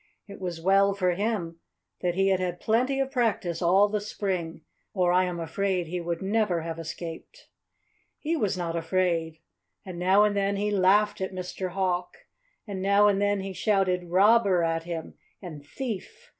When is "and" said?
9.85-9.99, 10.23-10.35, 12.65-12.81, 13.07-13.21, 15.39-15.63